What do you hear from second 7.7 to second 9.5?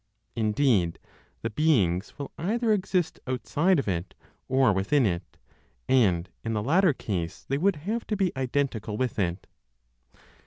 have to be identical with it.